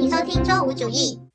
[0.00, 1.29] 请收听周五主义。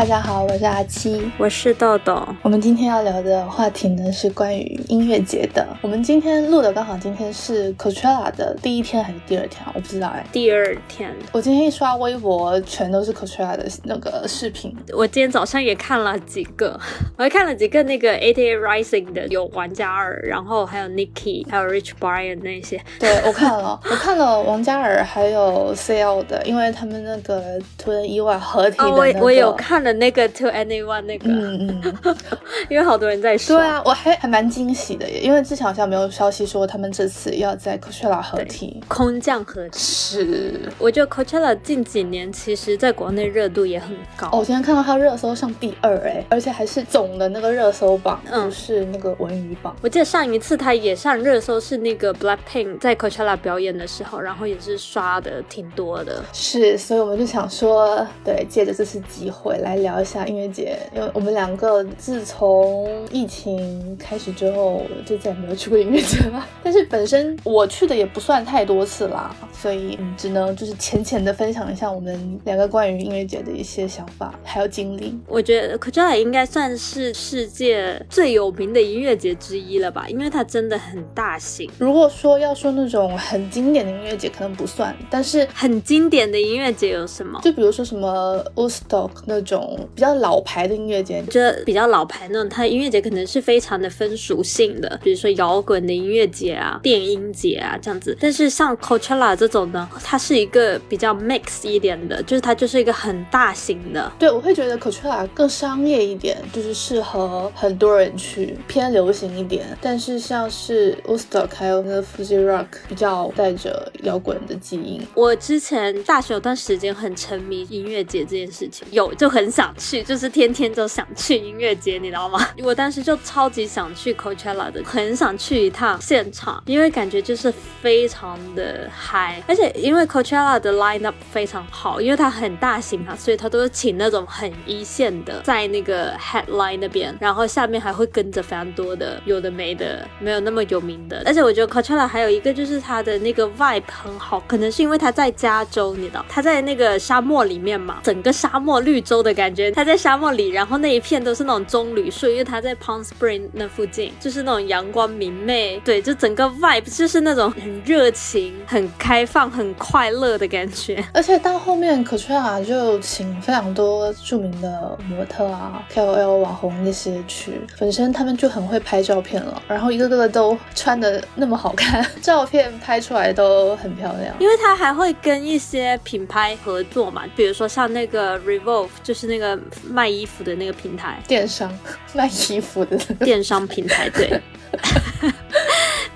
[0.00, 2.26] 大家好，我是阿七，我是豆豆。
[2.40, 5.66] 我们今天要聊的话题呢是关于音乐节的。
[5.82, 9.70] 我们今天录的刚好今天是 Coachella 的第一天还是第二天啊？
[9.74, 10.24] 我不知道哎。
[10.32, 11.14] 第二天。
[11.32, 14.74] 我今天一刷微博，全都是 Coachella 的那个视频。
[14.94, 16.80] 我今天早上也看了几个，
[17.18, 22.80] 我还看了几个那个 A T A Rising 的，有王嘉尔，然后还有 Nicki，还有 Rich Brian 那些。
[22.98, 29.18] 对，我看了，我看了王嘉尔还有 C L 的，因为他们那个突然意外合体的那个。
[29.18, 29.89] 我我有看了。
[29.94, 32.16] 那个 To Anyone 那个，嗯嗯，
[32.68, 39.78] 因为好多人在说，对啊，我还还蛮惊喜的耶，因为之前好像没有消息说他们这次要在 Coachella 合体，空降合体。
[39.78, 44.28] 是，我觉得 Coachella 近几年其实在国内热度也很高。
[44.28, 49.74] 哦，我今天看到它热搜上第二哎，而且还是总的那个热搜榜，不是那个文娱榜。
[49.82, 56.22] 我记得上一次它也上热搜是那个 Blackpink 在 Coachella 表演的时候，然后也是刷的挺多的。
[56.32, 59.69] 是，所以我们就想说，对，借着这次机会来。
[59.76, 66.46] 聊一下音乐节，因为我们两个自从疫情开始之后，就再也没有去过音乐节了。
[66.62, 75.18] 但是本身我去的也不算太多次啦，所以只能就是浅浅的分享一下我们两个关于音乐节的一些想法还有经历。
[75.26, 81.70] 我觉得 Coachella 应该算是世界最有名的音乐节之一了吧，因为它真的很大型。
[81.78, 87.40] 如果说要说那种很经典的音乐节，可能不算，但是很经典的音乐节有什么？
[87.42, 89.59] 就比如说什么 Woodstock 那种。
[89.94, 98.16] 比较老牌的音乐节，觉得比较老牌那种，它音乐节可能是非常的分属性的，比如说摇滚的音乐节啊、电音节啊这样子。
[98.18, 104.10] 但是像 Coachella 这种呢，它是一个比较 mix 一点的，就是它就是一个很大型的。
[104.18, 109.76] 对，我会觉得 Coachella 更商业一点，就是适合很多人去，偏流行一点。
[109.80, 115.06] 但是像是 Woodstock 还有那个 Fuji Rock，比较带着摇滚的基因。
[115.14, 119.49] 我之前大学有段时间很沉迷音乐节这件事情，有就很。
[119.50, 122.46] 想去就是天天都想去音乐节，你知道吗？
[122.62, 127.52] 我当时就超级想去 Coachella 的，很想去一趟现场，因为感觉就是
[127.82, 141.22] 非常的嗨，而且因为 Coachella 的 lineup 非常好，因为它很大型嘛，所以它都是请那种很一线的在那个 headline 那边，然后下面还会跟着非常多的有的没的，没有那么有名的。
[141.26, 149.50] 而且我觉得 Coachella 还有一个就是它的那个 vibe 很好，可能是因为它在加州，你知道，它在那个沙漠里面嘛，整个沙漠绿洲的感。
[149.50, 161.04] 觉他在沙漠里，然后那一片都是那种棕榈树，因为他在 Palm Spring 那附近，就是那种阳光明媚，对，就整个 vibe 就是那种很热情、很开放、很快乐的感觉。
[161.12, 174.34] 而且到后面 e l a 就请非常多著名的模特啊、KOL 网红那些去，本身他们就很会拍照片了，然后一个个都穿的那么好看，照片拍出来都很漂亮。
[174.38, 179.40] 因为他还会跟一些品牌合作嘛，比如说像那个 Revolve，就是那。
[179.40, 179.58] 个
[179.88, 181.72] 卖衣服的那个平台，电商
[182.12, 184.38] 卖衣服的电商平台，对。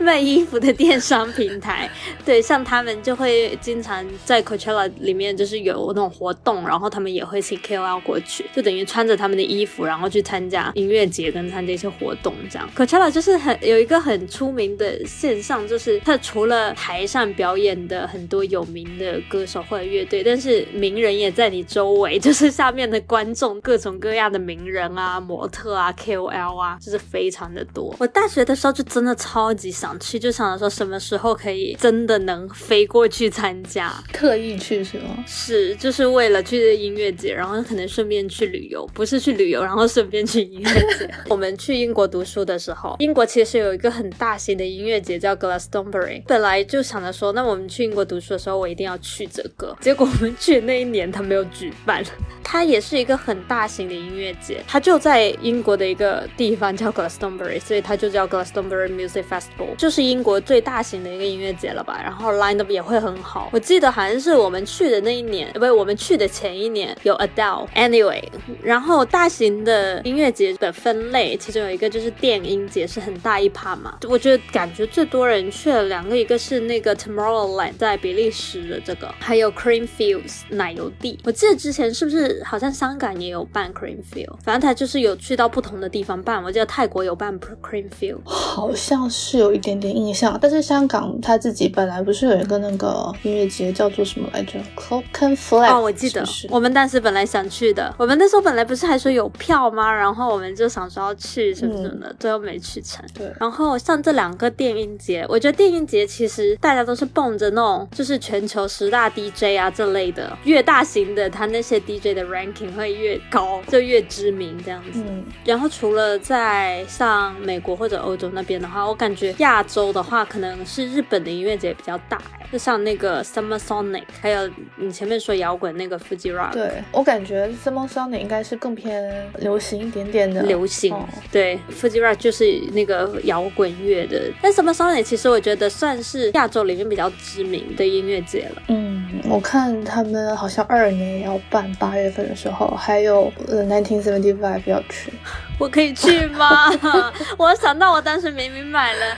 [0.05, 1.91] 卖衣服的电商平台，
[2.27, 12.69] 对，像他们就会经常在 Coachella 里面，就是有那种活动，然后他们也会请 KOL 过去，就等于穿着他们的衣服，然后去参加音乐节跟参加一些活动这样。
[12.77, 27.95] Coachella 就是很有一个很出名的现象，就是它除了台上表演的很多有名的歌手或者乐队，但是名人也在你周围，就是下面的观众，各种各样的名人啊、模特啊、KOL 啊，就是非常的多。
[27.99, 29.94] 我大学的时候就真的超级想。
[29.99, 35.25] 去就想着说什么时候可以真的能飞过去参加，特意去是吗？
[35.27, 41.09] 是，就是为了去音乐节，然后可能顺便去旅游，不是去旅游，然后顺便去音乐节。
[41.29, 46.23] 我们去英国读书的时候，英国其实有一个很大型的音乐节叫 Glastonbury。
[46.27, 49.77] 本来就想着说，那我们去英国读书的时候，我一定要去这个。
[49.81, 52.05] 结果我们去那一年，他没有举办。
[52.43, 59.75] 它也是一个很大型的音乐节，它就在英国的一个地方叫 Glastonbury，所以它就叫 Glastonbury Music Festival。
[59.85, 63.51] 就是英国最大型的一个音乐节了吧，然后 line up 也会很好。
[63.53, 67.69] 我记得好像是我们去的那一年，不我们去的前一年有 Adele。
[67.75, 68.23] Anyway，
[68.63, 73.99] 然后大型的音乐节的分类，其中有一个就是电音节，是很大一趴嘛。
[74.09, 81.21] 我觉得感觉最多人去了两个，一个是那个 Tomorrowland 在比利时的这个，还有 Creamfields 奶油地。
[81.25, 86.43] 我记得之前是不是好像香港也有办 Creamfield，反正他就是有去到不同的地方办。
[86.43, 89.64] 我记得泰国有办 Creamfield，好像是有一。
[89.65, 90.39] 点点印象。
[90.41, 95.75] 但是香港他自己本来不是有一个那个音乐节叫做什么来着？Clockenflap。
[95.75, 97.93] 哦，我记得，我们当时本来想去的。
[97.99, 99.93] 我们那时候本来不是还说有票吗？
[99.93, 103.05] 然后我们就想说要去什么什么的，最后没去成。
[103.15, 103.33] 对。
[103.41, 115.03] 然后像这两个电音节，我觉得电音节其实大家都是蹦着那种，就是全球十大 DJ 啊这类的，越大型的，他那些 DJ 的 ranking 会越高，就越知名这样子。
[115.07, 115.25] 嗯。
[115.45, 122.21] 然后除了在像美国或者欧洲那边的话，我感觉亚洲的话，可能是日本的音乐节比较大，
[122.53, 126.53] 就像那个 Summer Sonic，还有你前面说摇滚那个 Fuji Rock。
[126.53, 130.43] 对我感觉 Summer Sonic 应该是更偏流行一点点的。
[130.43, 130.95] 流行。
[131.31, 134.23] 对，Fuji Rock 就是那个摇滚乐的。
[134.43, 138.63] 但 Summer Sonic 其实我觉得算是亚洲里面比较知名的音乐节了。
[138.69, 145.13] 嗯，我看他们好像二年要办，八月份的时候，还有呃 Nineteen Seventy Five 要去。
[145.59, 146.73] 我可以去吗？
[147.39, 149.17] 我想到我当时明明买了。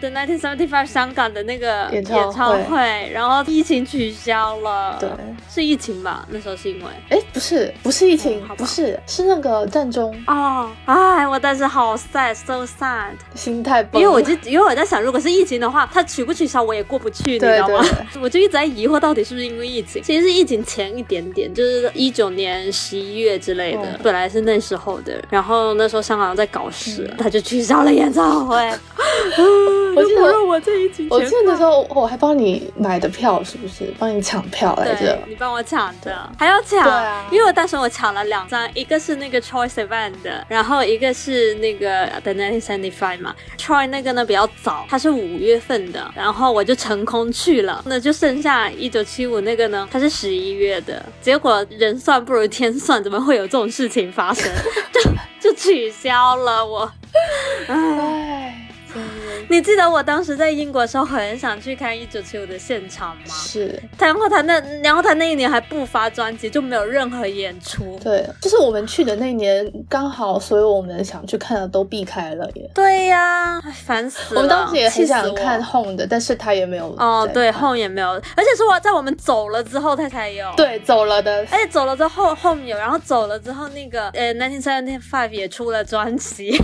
[0.00, 2.32] The 1975香港的那个演唱
[2.64, 4.96] 会，然后疫情取消了。
[4.98, 5.08] 对，
[5.48, 6.26] 是疫情吧？
[6.30, 6.90] 那时候是因为……
[7.10, 10.12] 哎，不是，不是疫情，不是，是那个战争。
[10.26, 14.00] 哦，哎，我当时好 sad，so sad，心态崩。
[14.00, 17.84] 因为我就因为我在想，如果是疫情的话，它取不取消我也过不去，你知道吗？
[18.20, 20.02] 我就一直在疑惑，到底是不是因为疫情？
[20.02, 25.22] 其实是疫情前一点点，就是一九年十一月之类的，本来是那时候的。
[25.30, 28.56] 然后那时候香港在搞事，他就取消了演唱会。
[29.94, 33.92] 我记得我这一集，我记得那时候我还帮你买的票，是不是？
[33.98, 35.18] 帮你抢票来着？
[35.26, 36.82] 你帮我抢的，还要抢？
[36.82, 43.34] 对啊，因为我当时我抢了两张，一个是那个 Choice Event 的，然后一个是那个 The Nineteen Seventy Five 嘛。
[43.58, 47.82] Troy 那个呢比较早，它是五月份的，然后我就成功去了。
[47.86, 51.04] 那就剩下一九七五那个呢，它是十一月的。
[51.20, 54.44] 结果人算不如天算，怎么会有这种事情发生？
[55.40, 56.92] 就就取消了我，
[57.68, 58.62] 唉。
[59.48, 63.22] 你记得我当时在英国的时候，很想去看一九七五的现场吗？
[63.28, 63.82] 是。
[63.98, 67.98] 然后他那，然后他那一年还不发专辑，就没有任何演出。
[68.02, 72.70] 对，就是我们去的那一年，刚好所有我们想去看的都避开了耶。
[72.74, 74.40] 对呀，烦死了。
[74.40, 76.94] 我们当时也很想看 Home 的，但是他也没有。
[76.98, 80.50] 哦，对，Home 也没有，而且是我在我们走了之后他才有。
[80.56, 81.46] 对，走了的。
[81.50, 86.56] 而且走了之后 Home 有，然后走了之后那个呃，Nineteen Seventy Five 也出了专辑。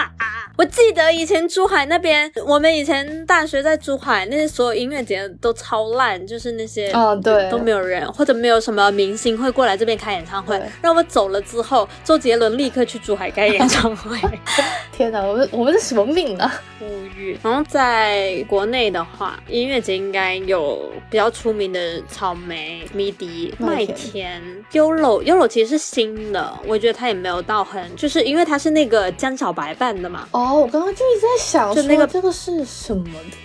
[0.56, 2.19] 我记得以前珠海那边。
[2.46, 10.60] 我们以前大学在珠海，那些所有音乐节都超烂，就是那些啊，对，都没有人，或者没有什么明星会过来这边开演唱会。
[10.82, 14.18] 让我走了之后，周杰伦立刻去珠海开演唱会。
[14.92, 16.52] 天哪，我们我们是什么命啊？
[16.80, 16.84] 无
[17.16, 17.38] 语。
[17.42, 30.28] 然后在国内的话，音乐节应该有比较出名的草莓、迷笛、麦田、Yolo，Yolo 其实是新的，我觉得他也没有到很，就是因为他是那个江小白办的嘛。
[30.32, 32.09] 哦，我刚刚就一直在想，就那个。
[32.12, 33.04] 这个是什么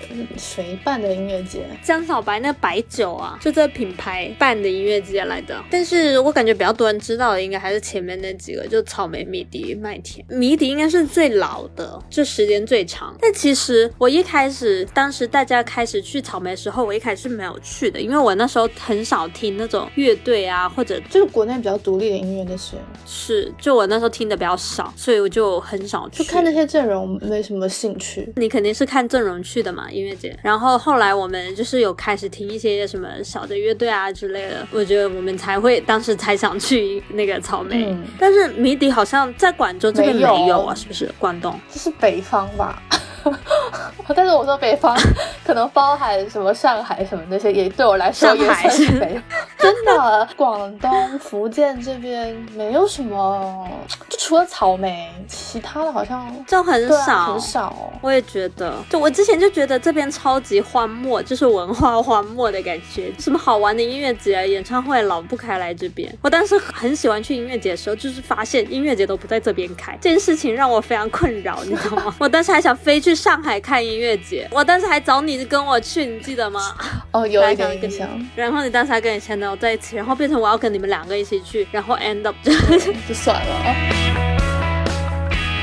[0.10, 0.26] 的？
[0.38, 1.66] 谁办的音乐节？
[1.84, 5.64] 江小白那白酒啊，就这品牌办的音乐节来的。
[5.70, 10.26] 但是我感觉比较多人知道的，应该还是前面那几个，就草莓、迷笛、麦田。
[10.30, 13.16] 迷笛应该是最老的，就时间最长。
[13.22, 22.78] 但其实我一开始，当时大家开始去草莓的时候，我一开始是没有去的，因为我那时候很少听那种乐队啊，或者就是国内比较独立的音乐那些。
[23.06, 26.24] 是，就我那时候听的比较少，所以我就很少去。
[26.24, 28.34] 就看那些阵容，没什么兴趣。
[28.38, 28.66] 你肯。
[28.66, 30.36] 定是看阵容去的嘛，音乐节。
[30.42, 37.96] 然后后来我们就是有开始听一些什么小的乐队啊之类的，我觉得我们才会当时才想去那个草莓。
[38.18, 41.08] 但是迷笛好像在广州这边没有啊，是不是？
[41.20, 42.82] 广东这是北方吧？
[44.16, 44.96] 但是我说北方
[45.44, 49.22] 可能包含什么上海什么那些，也对我来说也算是北。
[49.58, 53.68] 真的，广东、福建这边没有什么，
[54.10, 57.94] 就除了草莓，其他的好像就很少很少。
[58.02, 63.14] 我也觉得，就我之前就觉得这边超级荒漠，就是文化荒漠的感觉。
[63.20, 66.12] 什么好玩的音乐节、演唱会老不开来这边。
[66.22, 72.16] 我当时很喜欢去音乐节的时候，就是发现音乐节都不在这边开，这件事情让我非常困扰，你知道吗？
[72.18, 73.14] 我当时还想飞去。
[73.16, 76.76] 上海看音乐节，我当时还找你跟我去，你记得吗？
[77.12, 78.08] 哦，有一点印象。
[78.36, 82.52] 然后你当时还跟你前男友在一起，然后变成我要跟你们两个一起去，然后 end up 就
[83.08, 84.15] 就算了啊。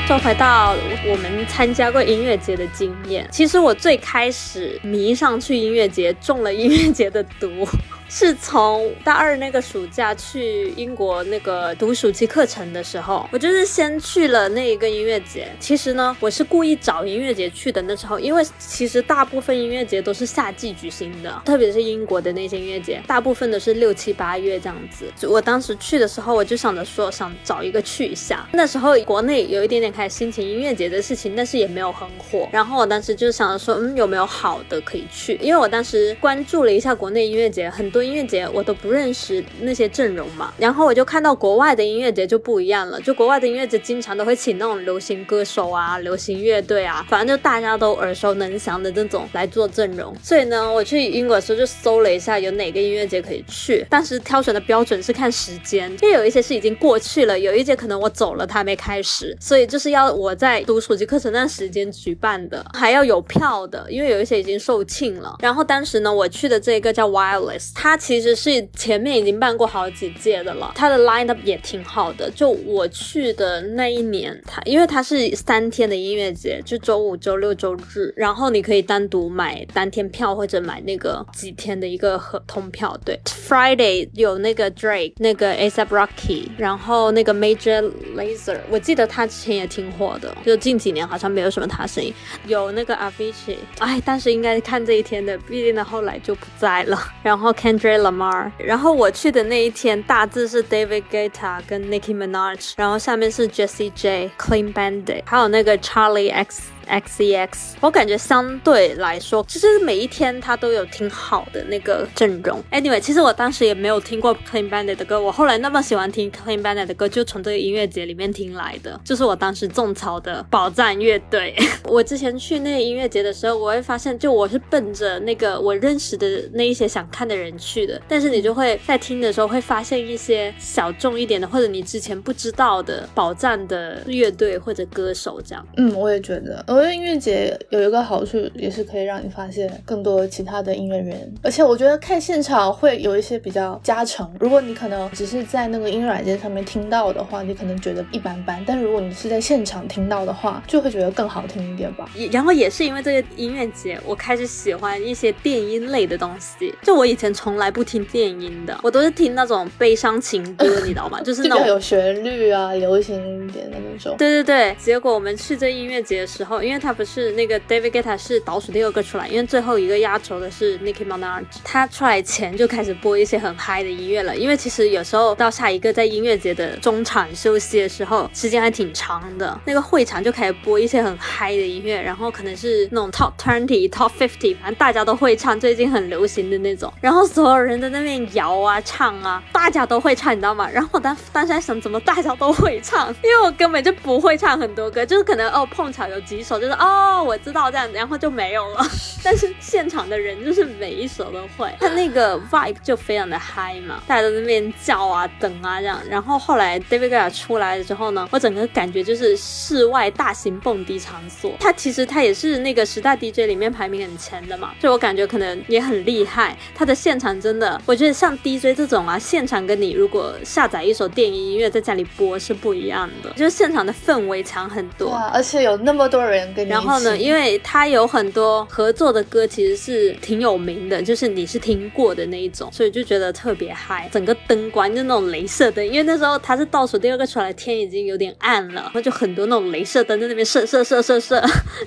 [0.06, 0.74] 说回到
[1.08, 7.66] 我们参加过音乐节的经验，其实我最开始迷上去音乐节，中了音乐节的毒。
[8.14, 15.50] 是从大二那个暑假去英国那个读暑期课程的时候，我就是先去了那一个音乐节。
[15.58, 17.80] 其实呢，我是故意找音乐节去的。
[17.80, 25.26] 那时候，因为其实大部分音乐节都是夏季举行的，特别是英国的那些音乐节，大部分都是六七八月这样子。
[25.26, 28.46] 我当时去的时候，我就想着说想找一个去一下。
[28.52, 32.46] 那时候国内有一点点开始兴起音乐节的事情，但是也没有很火。
[32.52, 35.38] 然后我当时就想着说，嗯，有没有好的可以去？
[35.40, 40.52] 因为我当时关注了一下国内音乐节，很多音乐节我都不认识那些阵容嘛。
[40.58, 50.14] 然后我就看到国外的音乐节就不一样了，就国外的音乐节经常都会请那种流行歌手啊、流行乐队啊，反正就大家都耳熟能详的这种来做阵容。
[50.22, 53.86] 所以呢，我去英国的时候就搜了一下有哪个音乐节可以去。
[53.88, 65.36] 当时挑选的标准是看时间，因为有一些是已经过去了，有一节可能我走了它还没开始，所以就是要我在读暑期课程那时间举办的，还要有票的，因为有一些已经售罄了。
[65.40, 72.30] 然后当时呢，我去的这个叫 Wireless，它其实是前面已经办过好几届的了，它的 lineup 也挺好的。
[72.30, 82.98] 就我去的那一年，它因为它是三天的音乐节，就周五、周六、周日，然后你可以单独买当天票或者买那个几天的一个合通票。
[83.04, 92.12] 对，Friday 有那个 Drake，那个 ASAP Rocky，然后那个 Major Lazer，我记得他之前也挺火的，就近几年好像没有什么他声音。
[92.46, 96.98] 有那个 Avicii，哎，但是应该看这一天的，毕竟他后来就不在了。
[97.22, 106.71] 然后 Andre Lamar，然后我去的那一天大致是 David Guetta 跟 Nicki Minaj，然后下面是 Jessie J、Clean Bandit，还有那个 Charlie X。
[106.86, 112.62] X E X，我感觉相对来说，其实每一天他都有挺好的那个阵容。
[112.70, 121.54] Anyway，其实我当时也没有听过 Clean Bandit 的歌，我后来那么喜欢听 Clean Bandit 的歌，就从这个音乐节里面听来的，就是我当时种草的宝藏乐队。
[121.84, 135.66] 我之前去那个音乐节的时候，我会发现，就我是奔着那个我认识的那一些想看的人去的，但是你就会在听的时候会发现一些小众一点的，或者你之前不知道的宝藏的乐队或者歌手这样。
[135.76, 136.64] 嗯，我也觉得。
[136.82, 144.28] 觉得音乐节有一个好处，也是可以让你发现更多其他的音乐人，而且我觉得看现场会有一些比较加成。
[144.40, 152.10] 如果你可能只是在那个音乐软件上面听到的话，你可能觉得一般般；但是如果你是在现场听到的话，就会觉得更好听一点吧。
[152.32, 156.74] 然后也是因为这个音乐节，我开始喜欢一些电音类的东西。
[156.82, 161.20] 就我以前从来不听电音的，我都是听那种悲伤情歌，你知道吗？
[161.22, 164.16] 就是那种有旋律啊、流行一点的那种。
[164.18, 164.76] 对对对。
[164.80, 174.36] 结果我们去这音乐节的时候，因为他不是那个 David Guetta 是倒数第二个出来，因为最后一个压轴的是 Nicki Minaj，他出来前就开始播一些很嗨的音乐了。
[174.36, 186.92] 因为其实有时候到下一个在音乐节的中场休息的时候，时间还挺长的，那个会场就开始播一些很嗨的音乐，然后可能是那种 Top Twenty、Top Fifty，反正大家都会唱，最近很流行的那种。
[187.00, 190.68] 然后所有人在那边摇啊唱啊，大家都会唱，你知道吗？
[190.72, 193.08] 然后我当当时在想，怎么大家都会唱？
[193.22, 197.10] 因为我根本就不会唱很多歌，就是可能哦碰巧有几首，就是哦。
[197.22, 198.84] 我知道这样，然后就没有了。
[199.22, 206.00] 但是现场的人就是每一首都会，他那个 vibe 就非常的嗨嘛，大家都在那边叫啊、等啊这样。
[206.10, 211.54] 然后后来 David Guetta 出来了之后呢，我整个感觉就是室外大型蹦迪场所。
[211.60, 216.56] 他其实他也是那个十大 DJ 里面排名很前的嘛，就我感觉可能也很厉害。
[216.74, 225.14] 他的现场真的，我觉得像 DJ 这种啊，现场跟你如果下载一首电音音乐在家里播是不一样的，就是现场的氛围强很多。
[225.32, 226.70] 而且有那么多人跟你。
[226.70, 227.16] 然后呢？
[227.16, 234.08] 因为他有很多合作的歌，其实是挺有名的，就是你是听过的那一种，所以就觉得特别嗨。
[234.12, 241.42] 整个灯光就那种镭射灯，因为那时候他是倒数第二个出来，天已经有点暗了，然后就很多那种镭射灯在那边射射射射射，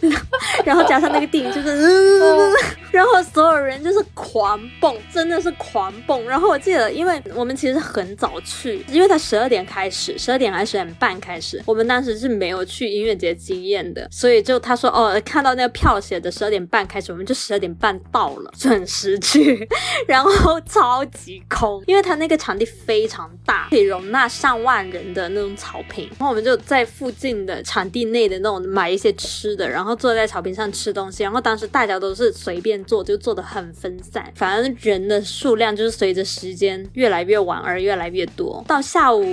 [0.65, 2.53] 然后加上那个电影就是，
[2.91, 6.23] 然后所有人就是狂蹦，真的是狂蹦。
[6.27, 15.21] 然后我记得，因为我们其实很早去，因为他十二点开始，十二点还是十点半开始，我们当时是没有去音乐节经验的，所以就他说哦。
[15.25, 19.67] 看到那个票写的十二点半开始，我们就十二点半到了，准时去，
[20.07, 26.07] 然后超级空，因为他那个场地非常大，可以容纳上万人的那种草坪。
[26.11, 31.23] 然后我们就在附近的场地内的那种买一些吃的，然后坐在草坪上吃东西。
[31.23, 38.63] 然后当时大家都是随便坐，就坐的很分散，反正人的数量就是随着时间越来越晚而越来越多。
[38.67, 39.23] 到下午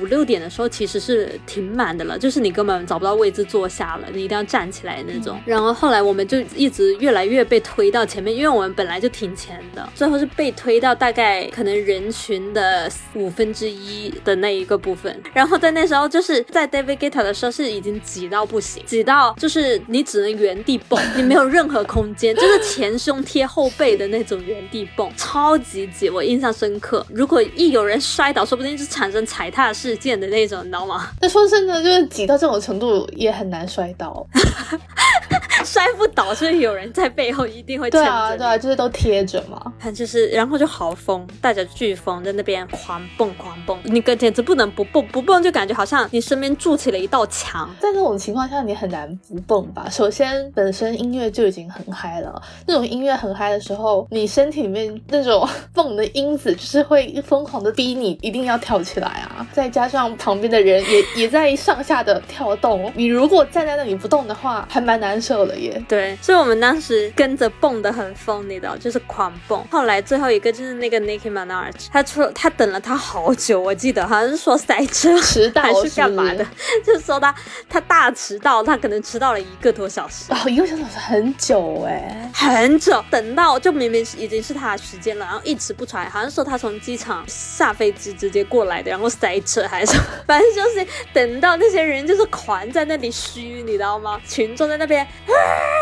[0.00, 5.40] 五六点的时候，其实是挺满的了，就是你根本找不到位置坐下了，你一定要站起来那种。
[5.46, 15.16] 然后后来我们就一直越来越被推到前面，因为我们本来就挺前的，最后是被推到大概可能人群的五分之一的那一个部分。
[15.32, 27.06] 然后在那时候，就是在 David Guetta 的时候是已经挤到不行，挤到就是你只能原地蹦， 你没有任何空间，就是前胸贴后背的那种原地蹦，超级挤，我印象深刻。
[27.08, 31.10] 如果一有人摔倒，说不定就产生踩踏事件的那种，你知道吗？
[31.20, 34.26] 那说真的，就是挤到这种程度也很难摔倒。
[35.64, 39.60] 摔不倒，所以有人在背后一定会对啊，对啊，就是都贴着嘛。
[39.78, 47.68] 他就是，然后就好疯，带着飓风在那边狂蹦狂蹦，你个简直不能不蹦，不蹦就感觉好像你身边筑起了一道墙。
[47.78, 49.86] 在那种情况下，你很难不蹦吧？
[49.90, 59.46] 首先，本身音乐就已经很嗨了，那种音乐很嗨的时候，你身体里面那种蹦的因子，就是会疯狂的逼你一定要跳起来啊！
[59.52, 65.82] 再加上旁边的人也也在上下的跳动，你如果站在那里不动的话，还蛮难受的耶。
[65.88, 69.60] 对，所以我们当时跟着蹦的很疯，你知道，就是狂蹦。
[69.68, 76.46] 后来最后一个就是那个 Nicki Minaj，他出他等了他好久，我记得好像是说塞车迟到 还是干嘛的，
[76.86, 77.34] 就是说他
[77.68, 80.32] 他大迟到，他可能迟到了一个多小时。
[80.32, 83.04] 哦，一个小时很久哎，很久。
[83.10, 94.19] 等到就明明已经是他的时间了，然后一直不出来，好像说他从机场下飞机直接过来的，然后塞车还是，反正就是等到那些人就是狂在那里虚，你知道吗？
[94.26, 95.32] 群众在那边啊。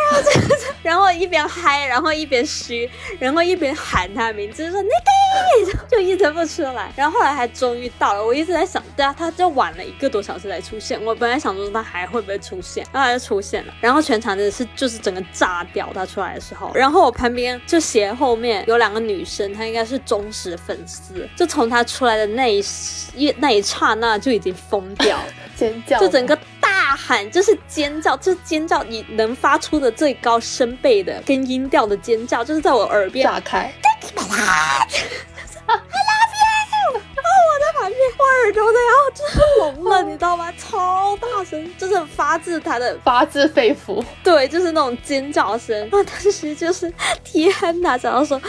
[0.83, 6.91] 然后一边嗨，然后一边嘘，然后一边喊他的名字，说 Nicky，就一直不出来。
[6.97, 11.03] 然后后来还终于到了，我一直在想，对啊，他就晚了一个多小时才出现。
[11.05, 13.75] 我本来想说他还会不会出现，然后他就出现了。
[13.83, 16.73] 然后全场真的是就是整个炸掉他出来的时候。
[16.75, 22.65] 然后我旁边就斜后面有两个女生，她应该是忠实粉丝，就从他出来的那一
[23.15, 26.39] 一那一刹那就已经疯掉了， 尖叫，就整个。
[26.79, 33.75] 大喊就是尖叫，就是尖叫，你能发出的最高声贝的跟音调的尖叫，就是在我耳边炸开。
[35.67, 35.75] 我
[37.91, 40.53] 我耳朵都要就是聋了，你知道吗？
[40.59, 45.89] 超大声，就是发自他的发自肺腑，对，就是那种尖叫声。
[45.91, 46.93] 那，当时就是
[47.25, 48.41] 天哪，讲到说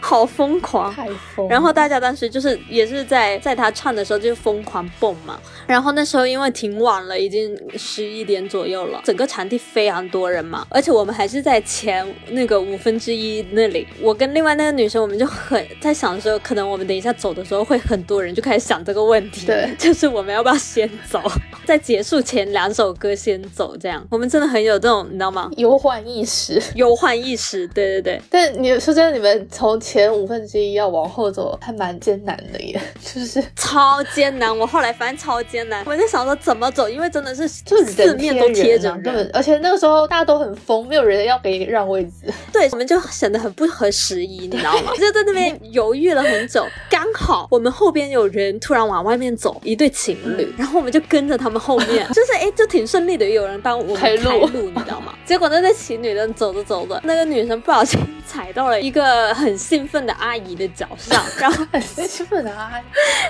[0.00, 1.48] 好疯狂，太疯。
[1.48, 5.38] 然后大家当时就是也是在在他唱的时候就疯狂蹦嘛。
[5.66, 13.86] 然后那时候因为挺晚了，已经十一点左右了，整个场地非常多人嘛，而且我们还是在前那个五分之一那里。
[14.00, 19.46] 我跟另外那个女生，我们就很在想说，可能我们等一下走的时候会很多人，就开始想这个问题。
[19.46, 21.20] 对， 就是我们要不要先走，
[21.66, 25.50] 在结束前两首歌先走，这样我们真的很有这种，你知道吗？
[25.56, 28.22] 忧患意识，忧患意识，对对对。
[28.30, 34.56] 但你说真的，你们从前五分之一要往后走，还蛮艰难的耶，就是超艰难。
[34.56, 44.92] 我后来发现超艰难，我在想说怎么走，因为真的是就是四面都贴着人，而且那个时候大家都很疯，没有人要给你让位置，对，我们就显得很不合时宜，你知道吗？
[44.98, 49.60] 就在那边犹豫了很久，刚好我们后边有人突然往外面走。
[49.64, 55.14] 一对情侣，然后我们就跟着他们后面， 就是哎，就挺顺利的，有人帮我们开路，你知道吗？
[55.24, 62.82] 结果那对情侣呢，走着走着，那个女生不小心 踩到了一个很兴奋的阿姨的脚上，然后很兴奋的阿姨，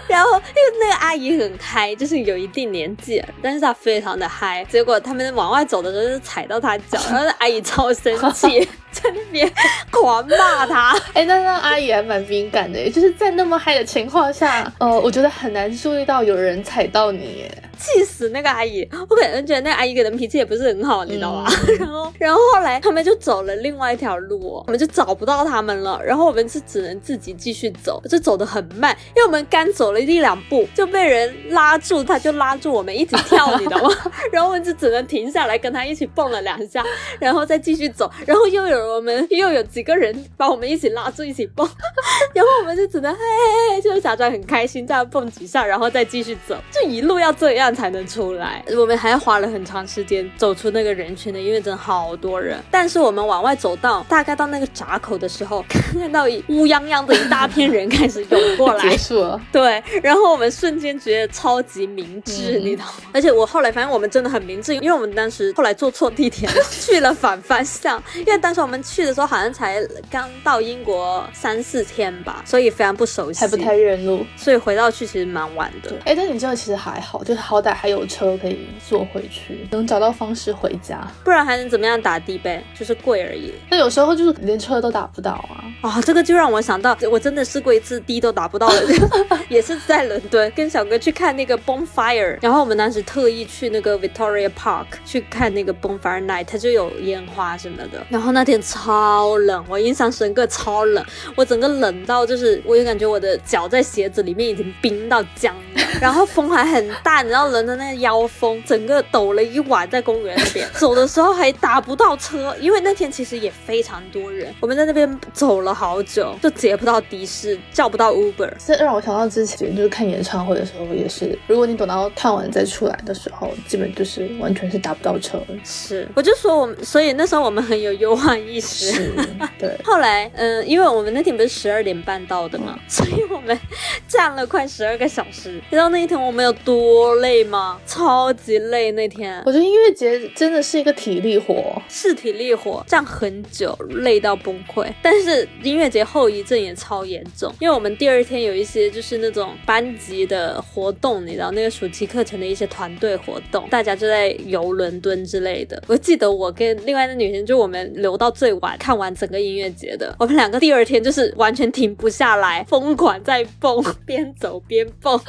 [0.09, 4.65] 然后因为那个阿姨很嗨，就是有一定年纪，但是她非常的嗨。
[4.65, 8.67] 结果他们往外走的时候就踩到她脚，然后那阿姨超生气。
[8.93, 9.51] 在那边
[9.91, 17.51] 狂骂他， 哎，那那阿姨还蛮敏感的，就是在那么嗨的情况下，呃，我觉得很难注意到有人踩到你。
[17.79, 18.87] 气死那个阿姨！
[19.09, 21.51] 我可能觉得那个阿姨可能脾气也不是很好，你知道吗？
[21.79, 26.01] 然后，然后后来他们就走了另外一条路，我们就找不到他们了。
[26.05, 33.95] 然后我们是只能自己继续走，就走得很慢，因为我们刚走了一两步就被人拉住，他就拉住我们一起跳，你知道吗？
[34.31, 36.85] 然后我们就只能停下来跟他一起蹦了两下，
[37.19, 38.11] 然后再继续走。
[38.27, 41.69] 然后又有我们又有几个人把我们一起拉住一起蹦，
[42.35, 47.62] 然后我们就只能嘿嘿嘿，就假装很开心这样蹦几下，然后再继续走，就一路要这样。
[47.71, 52.59] 才能出来，我们还花了很长时间走出那个人群的，因为真的好多人。
[52.71, 59.41] 但是我们往外走到大概到那个闸口的时候，看到乌泱泱的一大片人开始涌过来，结束了。
[59.53, 62.93] 对，然后我们瞬间觉得超级明智，你知道吗？
[63.13, 68.03] 而且我后来发现我们真的很明智，因为我们当时后来坐错地铁，去了反方向。
[68.17, 75.93] 因为当时我们们去的时候好像才刚到英国三四天吧，所以非常不熟悉，还不太认路，所以回到去其实蛮晚的。
[76.07, 82.65] 哎，但你这个其实还好，就是好歹还有车可以坐回去，能找到方式回家，不然还能怎么样打的呗？
[82.75, 83.53] 就是贵而已。
[83.69, 85.61] 那有时候就是连车都打不到啊！
[85.83, 88.87] 啊，这个就让我想到，我真的试过一次的都打不到的，
[89.51, 98.03] 也是在伦敦跟小哥去看那个 bonfire，然后我们当时特意去那个 Victoria Park 去看那个 bonfire night，它就有烟花什么的。
[98.09, 101.05] 然后那天超冷，我印象深刻，超冷，
[101.37, 105.83] 我整个冷到就是我就感觉我的脚在鞋子里面已经冰到僵了。
[106.01, 118.53] 然后风还很大，你知道伦敦那个腰封，整个抖了一晚在公园那边，走的时候还打不到车，因为那天其实也非常多人，我们在那边走了好久，就截不到的士，叫不到 Uber。
[118.65, 125.41] 这让我想到之前就是看演唱会的时候也是，如果你等到看完再出来的时候，基本就是完全是打不到车。
[125.65, 128.93] 是， 我就说我们，所以那时候我们很有忧患意识。
[128.93, 129.13] 是，
[129.59, 129.77] 对。
[129.85, 133.59] 后来，嗯，因为我们那天不是十二点半到的嘛，所以我们
[134.07, 135.53] 站了快十二个小时。
[135.53, 137.81] 你知道那一天我们有多累吗？
[137.87, 139.41] 超级累那天。
[139.47, 144.93] 我觉得音乐节真的是一个体力活，是体力活，站很久，累到崩溃。
[145.01, 155.83] 但是音乐节后遗症也超严重，因为我们第二天有一些就是那种班级的活动，你知道那个暑期课程的一些团队活动，大家就在游伦敦之类的。
[155.87, 165.21] 我记得我跟另外的女生，就我们留到最晚看完整个音乐节的，我们两个第二天就是完全停不下来，疯狂在蹦，边走边蹦。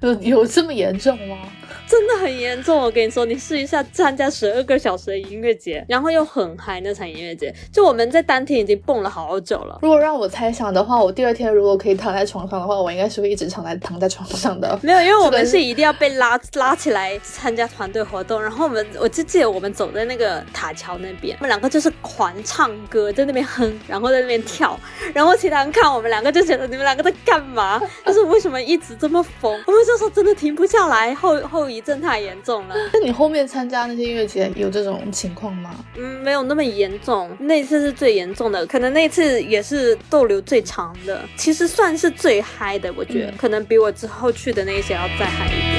[0.00, 1.36] 有 有这么严重吗？
[1.88, 9.78] 真的很严重，我跟你说，你试一下参加十二个小时的音乐节，然后又很嗨那场音乐节，就我们在当天已经蹦了好久了。
[9.82, 14.78] 如果让我猜想的话，我第二天如果可以躺在床上的话，我应该是会一直躺在躺在床上的。
[14.82, 24.78] 没有，因为我们是一定要被拉拉起来参加团队活动，然后我们我就记得我们走在那个塔桥那边，我们两个就是狂唱歌，在那边哼，然后在那边跳，
[25.12, 27.80] 然后其他人看我们两个就觉得你们两个在干嘛？
[28.06, 29.52] 就是为什么一直这么疯？
[29.66, 31.80] 我们就说真的停不下来，后后遗。
[31.80, 32.74] 症太严重了。
[32.92, 35.74] 那你后面参加那些音乐节有这种情况吗？
[35.96, 37.34] 嗯，没有那么严重。
[37.38, 41.22] 那次是最严重的，可能那次也是逗留最长的。
[41.36, 45.69] 其实算是最嗨的，我觉得可能比我之后去的那些要再嗨一点。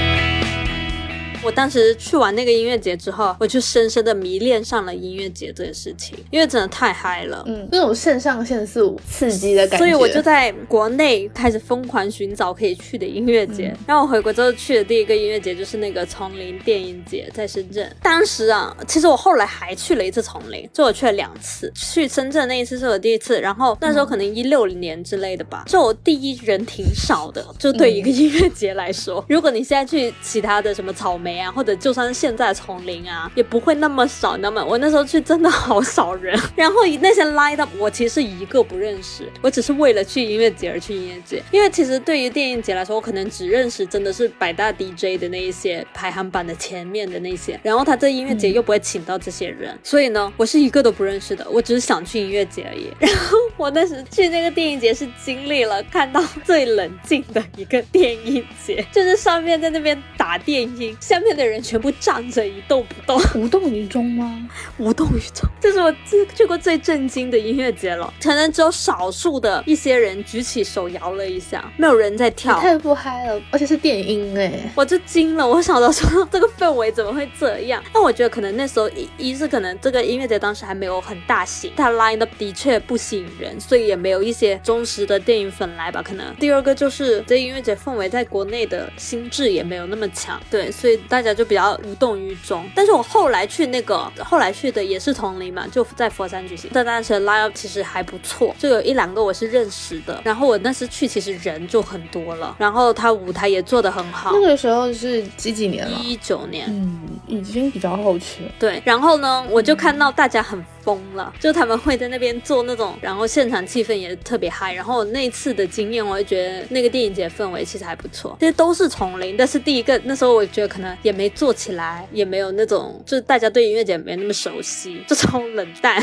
[1.43, 9.85] 我当时去完那个音乐节之后，我就深深的迷恋上了音乐节这件事情，因为真的太嗨了，嗯，那种肾上腺素刺激的感觉。
[9.85, 13.75] 所以我就在国内开始疯狂寻找可以去的音乐节。
[13.87, 17.91] 然后我回国之后去的第一个音乐节就是那个丛林电影节，在深圳。
[18.03, 21.71] 当时啊，其实我后来还去了一次丛林，就我去了两次。
[21.73, 29.25] 去深圳那一次是我第一次，然后那时候可能一六年之类的吧，就我第一人挺少的，就对一个音乐节来说。
[29.27, 31.30] 如果你现在去其他的什么草莓。
[31.39, 34.37] 啊，或者就算是现在丛林啊，也不会那么少。
[34.37, 41.41] 那么我那时候去真的好少人， 然后那些 line up 我其实一个不认识，我只是为了去音乐节而去音乐节。
[41.51, 52.89] 因为其实对于电影节来说，我可能只认识真的是百大 DJ 的那一些排行榜的前面的那些，然后他这音乐节又不会请到这些人，所以呢，我是一个都不认识的，我只是想去音乐节而已。
[52.99, 61.20] 然后我那时去那个电影节是经历了看到最冷静的一个电影节，就是上面在那边打电音，下。
[61.23, 64.49] 面的人全部站着一动不动，无动于衷吗？
[64.77, 68.11] 无动于衷，这是我去去过最震惊的音乐节了。
[68.21, 75.47] 可能只有少数的一些人举起手摇了一下，没有人在跳，太不嗨了，而且是电音哎，我就惊了。
[75.47, 77.83] 我想到说这个氛围怎么会这样？
[77.93, 86.01] 但我觉得可能那时候一一是可能这个音乐节当时还没有很大型，它 line up 的确不吸引人，所以也没有一些忠实的电影粉来吧。
[86.01, 90.99] 可能第二个就是这音乐节氛围在国内的心智也没有那么强，对，所以。
[91.11, 96.71] 大家就比较无动于衷，但是我后来去那个，后来去的也是丛林嘛，就在佛山举行。
[96.73, 100.21] 但当时 live 其实还不错，就有一两个我是认识的。
[100.23, 104.31] 然后我那时去，其实人就很多了，然后他舞台也做得很好。
[104.33, 105.99] 那个时候是几几年了？
[105.99, 108.51] 一九年，嗯，已经比较后期了。
[108.57, 110.63] 对，然后呢，我就看到大家很。
[110.81, 114.73] 疯了，就他们会在那边做那种，然后现场气氛也特别嗨。
[114.73, 118.35] 然后那次的经验，我就觉得那个电影节氛围其实还不错。
[118.39, 126.01] 其实都是丛林，但是第一个那时候我觉得可能也没做起来，也没有那种，就是大家对音乐节没那么熟悉，就超冷淡。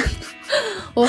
[0.94, 1.06] 我，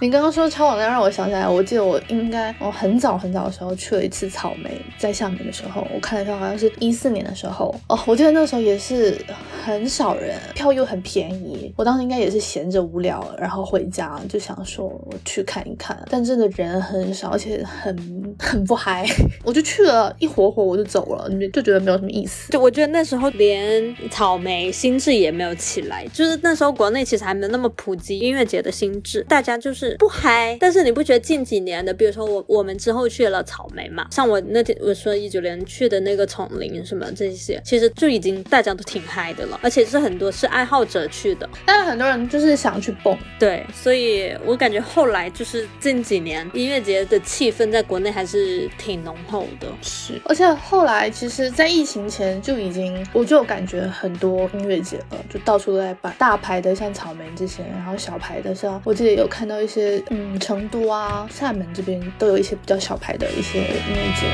[0.00, 9.18] 你刚刚说超网恋，让我想起来，我记得我应该我很早很早的时候去了一次草莓，在厦门的时候，我看了一下，好像是一四年的时候哦，我记得那时候也是
[9.64, 13.16] 很少人，票又很便宜，我当时应该也是闲着无聊。
[13.38, 14.92] 然后回家就想说
[15.24, 19.06] 去看一看，但真的人很少，而且很很不嗨，
[19.44, 22.52] 我就去了一会会我就走了，你就觉得没有什么意思。
[22.52, 30.56] 就我觉得那时候连草莓心智也没有起来，就是那时候国内其实还没有那么普及音乐节的心智，大家就是不嗨。
[30.60, 43.16] 但是你不觉得近几年的，比如说我我们之后去了草莓嘛，像我那天我说一九年去的那个丛林什么这些，其实就已经大家都挺嗨的了，而且是很多是爱好者去的，但是很多人就是想去蹦。
[43.38, 49.66] 对，所以我感觉后来就是近几年音乐节的气氛在国内还是挺浓厚的。
[49.82, 64.26] 是，而且后来其实，在疫情前就已经，我就感觉很多音乐节了，就到处都在办大牌的，像草莓这些，然后小牌的，像我记得有看到一些，嗯，成都啊、厦门这边都有一些比较小牌的一些音乐节。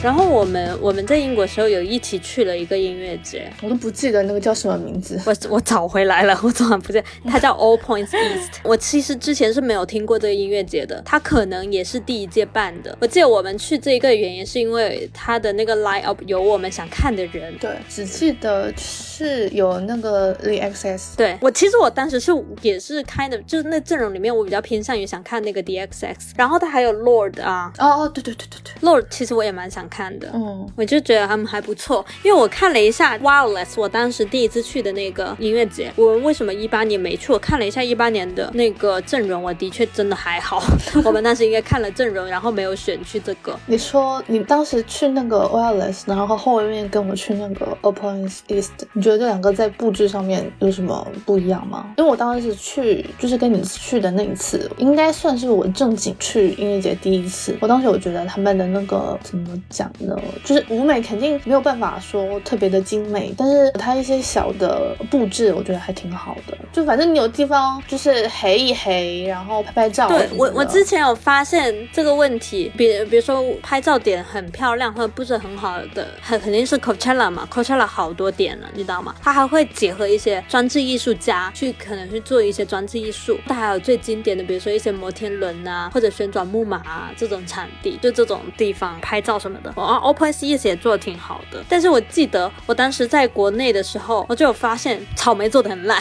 [0.00, 5.20] 然后我们我们在英国时候有一起去了一个音乐节，我都不记得那个叫什么名字。
[5.26, 8.60] 我我找回来了， 我昨晚不记得，它叫 All Points East。
[8.62, 12.96] 我其实之前是没有听过这个音乐节的，它可能也是第一届办的。
[13.00, 17.52] 我记得我们去这一个原因是因为它的那个 line up 有我们想看的人。
[17.58, 18.72] 对，只记得
[19.18, 21.16] 是有那个 The XS。
[21.16, 22.30] 对我其实我当时是
[22.62, 26.14] 也是开的，就是那阵容里面我比较偏向于想看那个 The XX。
[26.36, 27.72] 然后它还有 Lord 啊。
[27.78, 29.88] 哦哦，对对对对对，Lord 其实我也蛮想。
[29.88, 37.32] 看的，嗯，我就觉得他们还不错，因为我看了一下 Wireless，我当时第一次去的那个音乐节，我为什么一八年没去？
[37.32, 40.62] 我看了一下一八年的那个阵容，我的确真的还好。
[41.06, 43.58] 我们当时应该看了阵容，然后没有选去这个。
[43.64, 51.92] 你说你当时去那个 Wireless，然后后面跟我去那个 Open East，你觉得这两个在布置上面有什么不一样吗？
[51.96, 57.56] 因为我当时去就是跟你去的那一次，应该算是我正经去音乐节第一次。
[57.60, 59.48] 我当时我觉得他们的那个怎么？
[59.70, 66.56] 讲呢，就是舞美肯定没有办法说特别的精美，但是它一些小的布置，我觉得还挺好的。
[66.72, 70.08] 就反正你有地方就是黑一黑，然后拍拍照。
[70.08, 79.14] 对我，我之前有发现这个问题，比比如说拍照点很漂亮或者布置很好的，很肯定是 Coachella 嘛，Coachella 好多点了，你知道吗？
[79.22, 83.38] 它还会结合一些装置艺术家去可能去做一些装置艺术。
[83.46, 89.70] 他还有最经典的，比如说一些摩天轮啊，或者旋转木马啊这种场地，就这种地方拍照什么的。
[89.80, 96.00] 啊，Open Space 也做的挺好的，但是我记得我当时在国内的时候，我就有发现草莓做的很烂。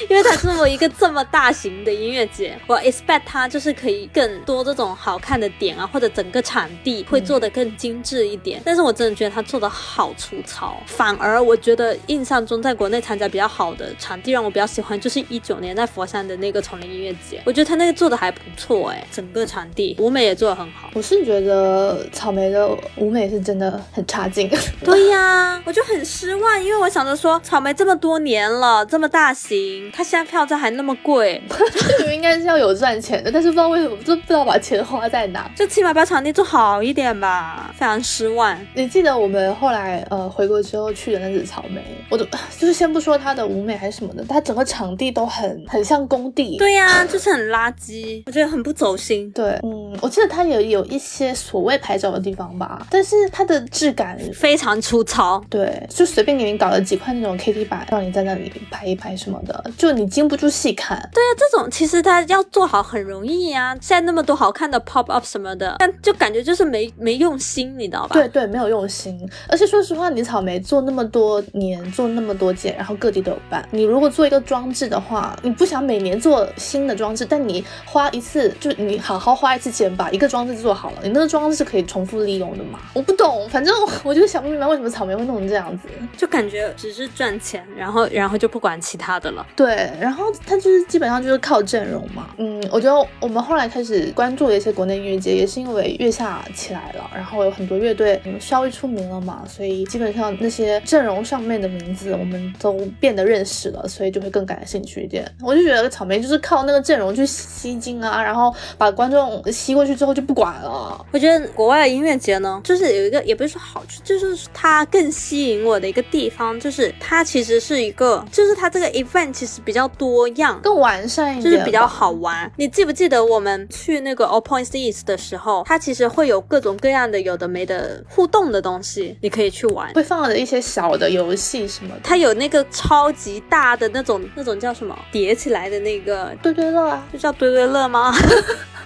[0.08, 8.60] 因为它这么一个这么大型的音乐节，我 expect 它就是可以更多这种好看的点啊，或者整个场地会做的更精致一点。
[8.64, 20.90] 但是我真的觉得它做的好粗糙，反而我觉得印象中在国内参加比较好的场地让我比较喜欢，就是一九年在佛山的那个丛林音乐节，我觉得他那个做的还不错哎，整个场地舞美也做的很好。
[20.94, 24.50] 我是觉得草莓的舞美是真的很差劲。
[24.84, 29.87] 对呀，我就很失望，因为我想着说草莓这么多年了，这么大型。
[29.92, 38.56] 他现在票价还那么贵， 这明明应该是要有赚钱的，但是不知道为什么就不知道把钱花在哪， 就起码把场地做好一点吧，非常失望。
[38.74, 42.24] 你记得我们后来呃回国之后去的那只草莓，我都
[42.58, 46.56] 就是先不说它的舞美还是什么的，它整个场地都很很像工地。
[46.58, 49.30] 对呀，就是很垃圾，我觉得很不走心。
[49.32, 55.42] 对，嗯，我记得它也有一些所谓拍照的地方吧，但是它的质感非常粗糙。
[55.50, 59.64] 对，就随便给你搞了几块那种 K T 板，让你在那里拍一拍什么的。
[59.78, 63.76] 就你经不住细看，对啊，这种其实它要做好很容易呀。
[63.80, 68.14] 现在那么多好看的 pop up 什么的，但就感觉就是没没用心，你知道吧？
[68.14, 69.16] 对对，没有用心。
[69.48, 73.66] 而且说实话，你草莓做那么多年，做那么多件，然后各地都有办。
[73.70, 82.80] 你如果做一个装置的话，你不想每年做新的装置，但你花一次，就你好好花一次钱把一个装置做好了，你那个装置是可以重复利用的嘛？
[82.94, 89.46] 我不懂，反正我就想不明白为什么草莓会弄成这样子，就感觉只是赚钱，然后然后就不管其他的了。
[89.54, 89.67] 对。
[89.68, 92.30] 对，然后他就是基本上就是靠阵容嘛。
[92.38, 105.30] 嗯，我觉得我们后来开始关注了一些国内音乐节，也是因为月下起来了，然后有很多乐队稍微出名了嘛，所以基本上那些阵容上面的名字我们都变得认识了，所以就会更感兴趣一点。
[105.42, 111.04] 我就觉得草莓就是靠那个阵容去吸金啊，然后把观众吸过去之后就不管了。
[111.12, 119.57] 我觉得国外的音乐节呢，就是有一个也不是说好处，就是它更吸引我的一个地方，就是它其实是一个，就是它这个 event 其实。
[119.64, 122.50] 比较多样，更完善一点，就是比较好玩。
[122.56, 129.92] 你记不记得我们去那个 All Points East 的时候，它其实会有各种各样的有的没的互动的东西，你可以去玩。
[129.94, 132.00] 会放了一些小的游戏什么的。
[132.02, 138.12] 它有那个超级大的那种那种叫什么叠起来的那个堆堆乐啊，就叫堆堆乐吗？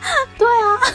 [0.39, 0.81] 对啊。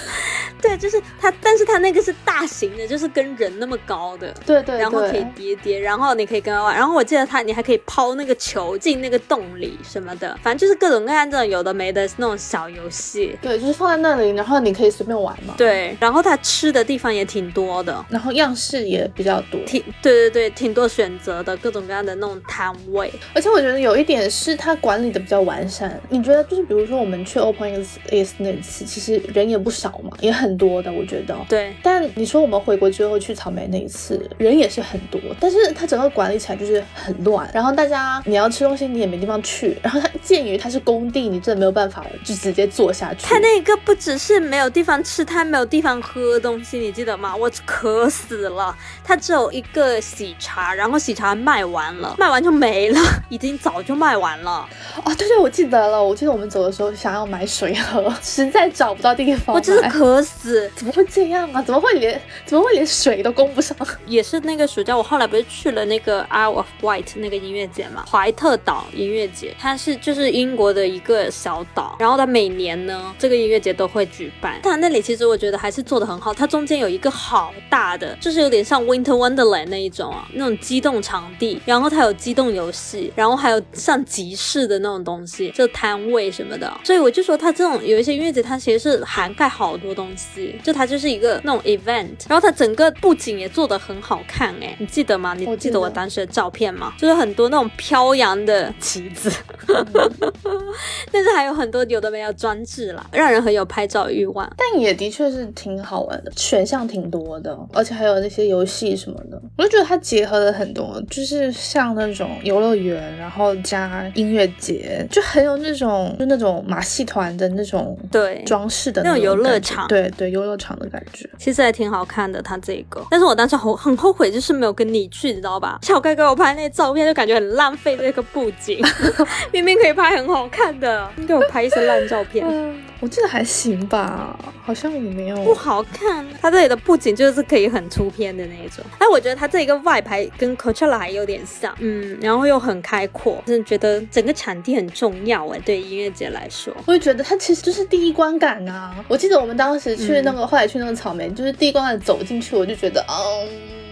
[0.60, 13.38] 对，就是它，但是它那个是大型的，就是跟人那么高的，对对，然后可以叠叠，然后你可以跟他玩，然后我记得它，你还可以抛那个球进那个洞里什么的，反正就是各种各样这种有的没的那种小游戏。
[13.40, 15.54] 对，就是放在那里，然后你可以随便玩嘛。
[15.56, 23.14] 对，然后它吃的地方也挺多的，然后样式也比较多，挺对对对，挺多选择的，各种各样的那种摊位。
[23.36, 26.02] 而且我觉得有一点是它管理的比较完善。
[26.10, 31.38] 你觉得就是比如说我们去 Open Is 那次，其实人也不少嘛，也很多的，我觉得。
[31.48, 31.72] 对。
[31.84, 37.48] 但你说我们回国之后去草莓那一次，人也是很多，但是它整个管理起来就是很乱。
[37.54, 39.78] 然后大家你要吃东西，你也没地方去。
[39.84, 43.28] 然后它鉴于它是工地，你真的没有办法就直接坐下去。
[43.28, 47.36] 它那个不只是没有地方吃，它没有地方喝东西，你记得吗？
[47.36, 48.76] 我渴死了。
[49.04, 54.68] 它只有一个喜茶，然后喜茶卖完了，卖完就没了， 已经早就卖完了。
[55.04, 56.04] 哦，对对，我记得了。
[56.04, 59.56] 我记得我们走的时候想要买水喝，实在找不到地方。
[59.56, 60.70] 我真是渴死！
[60.76, 61.62] 怎么会这样啊？
[61.62, 63.76] 怎么会连怎么会连水都供不上？
[64.08, 74.60] 也是那个暑假，我后来不是去了那个 Isle of Wight 那个音乐节嘛，怀特岛音乐节，它是就是英国的一个小岛，然后它每年呢这个音乐节都会举办。
[74.64, 86.72] 它那里其实我觉得还是做的很好，它中间有一个好大的，就是有点像 Winter Wonderland 那一种啊，那种机动场地，然后它有机动游戏，然后还有像集市的那种东西，就摊位什么的。
[86.84, 95.34] 所以我就说它这种有一些音乐节，它其实是涵盖好多东西，就它就是一个那种 event，然后它整个布景也做得很好看哎，你记得吗？
[95.34, 96.94] 你记得我当时的照片吗？
[96.98, 99.32] 就是很多那种飘扬的旗子，
[101.12, 104.50] 但是还有很多有的没有装置啦，让人很有拍照欲望。
[104.58, 122.42] 但也的确是挺好玩的，选项挺多的，而且还有那些游戏什么的，我就觉得它结合了很多，就是像那种游乐园，然后加音乐节，就很有那种就那种马戏团的那种对装饰的那种游乐场，对对游乐场的感觉，其实还挺好看的。
[122.42, 125.78] 它这个，但是我当时很很后悔，就是没有跟你去，你知道吧？
[125.86, 128.84] 小盖给我拍那照片，就感觉很浪费这个布景，
[129.54, 132.44] 明明可以拍很好看的，给我拍一些烂照片。
[133.00, 136.26] 我记得还行吧，好像也没有不好看。
[136.42, 148.96] 它这里的布景就是可以很出片的那一种，但我觉得它这一个外牌跟 Coachella 还有点像，嗯，然后又很开阔，真的觉得整个场地很重要哎，对音乐节来说，我就觉得它其实就是第一观感啊。
[149.08, 153.06] 我记得我们当时去那个，后来去那个草莓，就是第一观感走进去，我就觉得，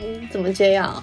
[0.03, 1.01] 嗯，怎么这样？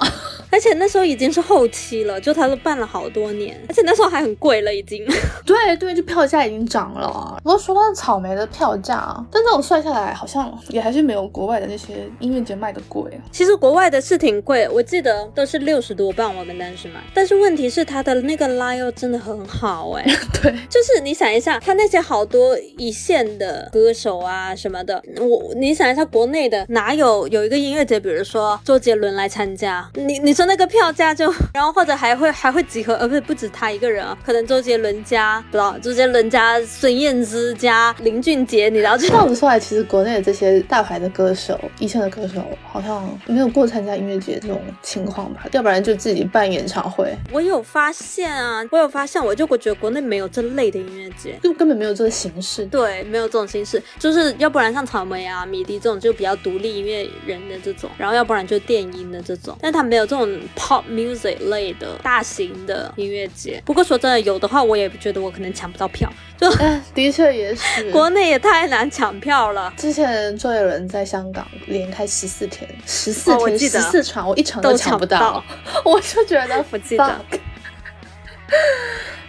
[0.52, 5.04] 而且那时候已经是后期了，就他都办了好多年，而且那时候还很贵了，已经。
[5.44, 7.40] 对对，就票价已经涨了。
[7.42, 13.02] 然后说到草莓的票价，但是我算下来，好像也还是没有国外的那些音乐节卖的贵。
[13.30, 17.00] 其实国外的是挺贵，我记得都是六十多磅，我们当时买。
[17.14, 20.04] 但是问题是它的那个 live 真的很好哎。
[20.42, 30.52] 对，就是你想一下，他那些好多一线的歌手啊什么的，我你想一下，国内的哪有有一个音乐节，比如说周杰伦来参加，你你说。
[30.52, 38.98] 那个票价就， 然后或者还会还会集合，呃，不是不止他一个人啊，可能周杰伦家不知道周杰伦家孙燕姿加林俊杰，你知道？
[38.98, 45.46] 这样子说来，其实国内的这些大牌的歌手，一线的歌手，好像没有过参加音乐节这种情况吧？
[45.52, 47.16] 要不然就自己办演唱会。
[47.32, 52.66] 我有发现啊，我有发现，我就我觉得国内没有这类的音乐节，就根本没有这个形式。
[52.66, 60.31] 对，没有这种形式，就是要不然像草莓啊、米迪这种就比较独立音乐人的这种，然后要不然就电音的这种，但他没有这种。
[60.56, 66.50] Pop music 类的大型的音乐节，不过说真的，有的话我也觉得我可能抢不到票，就
[66.94, 69.72] 的确也是， 国内也太难抢票了。
[69.76, 75.42] 之前周杰伦在香港连开十四天，十四天十四场，我一场都抢不到，
[75.84, 77.04] 我就觉得不记得。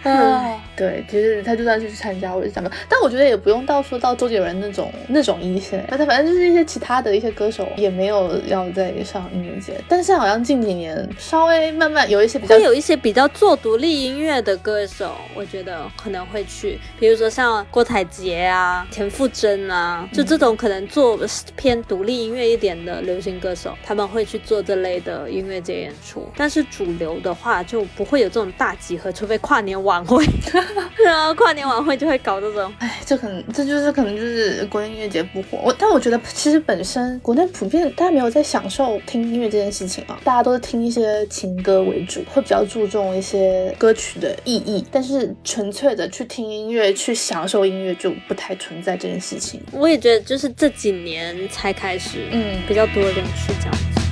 [0.02, 21.16] 啊，对，其实他就算是去参加，我就想到，但我觉得也不用到说到周杰伦那种那种一线，那他反正就是一些其他的一些歌手也没有要再上音乐节，但是好像近几年稍微慢慢有一些比较有一些比较做独立音乐的歌手，我觉得可能会去，比如说像郭采洁啊、田馥甄啊，就这种可能做
[21.54, 29.74] 偏独立音乐一点的流行歌手，他们会去做这类的音乐节演出，但是主流的话就不会有这种大集合，除非跨年。
[29.84, 30.24] 晚会，
[31.04, 35.58] 然后跨年晚会就会搞这种，哎，这可能这就是可能就是国内音乐节不火。
[35.62, 44.84] 我但我觉得其实本身国内普遍大家没有在享受听音乐这件事情啊，大家都是听一些情歌为主，会比较注重一些歌曲的意义。
[44.90, 49.60] 但是纯粹的去听音乐、去享受音乐就不太存在这件事情。
[49.72, 54.03] 我也觉得就是这几年才开始，嗯，比较多人去这样子。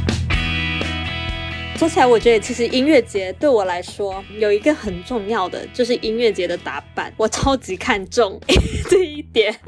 [1.82, 8.40] 说起来，我觉得其实音乐节对我来说有一个很重要的，就是音乐节的打扮，我超级看重
[8.88, 9.50] 这一点。
[9.52, 9.58] 其